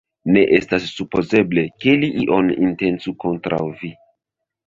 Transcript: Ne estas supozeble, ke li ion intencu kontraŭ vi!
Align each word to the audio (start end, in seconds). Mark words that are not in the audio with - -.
Ne 0.35 0.41
estas 0.59 0.87
supozeble, 0.93 1.65
ke 1.83 1.93
li 2.05 2.09
ion 2.23 2.49
intencu 2.69 3.15
kontraŭ 3.25 3.59
vi! 3.83 3.93